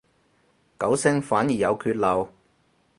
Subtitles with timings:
[0.79, 2.29] 九聲反而有缺漏